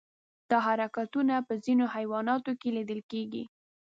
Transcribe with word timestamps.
دا 0.49 0.57
حرکتونه 0.67 1.35
په 1.47 1.53
ځینو 1.65 1.85
حیواناتو 1.95 2.51
کې 2.59 2.69
لیدل 2.77 3.01
کېږي. 3.11 3.43